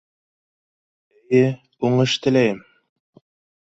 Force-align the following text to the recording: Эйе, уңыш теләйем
Эйе, 1.41 1.53
уңыш 1.91 2.19
теләйем 2.25 2.69